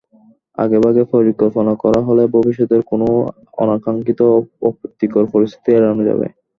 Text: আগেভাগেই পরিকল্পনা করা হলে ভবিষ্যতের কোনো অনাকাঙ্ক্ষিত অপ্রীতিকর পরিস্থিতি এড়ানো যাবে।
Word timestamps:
আগেভাগেই 0.57 1.07
পরিকল্পনা 1.13 1.73
করা 1.83 1.99
হলে 2.07 2.23
ভবিষ্যতের 2.35 2.81
কোনো 2.91 3.07
অনাকাঙ্ক্ষিত 3.57 4.21
অপ্রীতিকর 4.67 5.23
পরিস্থিতি 5.33 5.69
এড়ানো 5.73 6.03
যাবে। 6.09 6.27